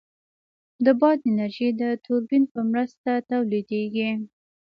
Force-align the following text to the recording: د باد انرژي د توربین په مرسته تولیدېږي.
د 0.85 0.87
باد 0.99 1.19
انرژي 1.29 1.69
د 1.81 1.83
توربین 2.03 2.43
په 2.53 2.59
مرسته 2.71 3.11
تولیدېږي. 3.29 4.11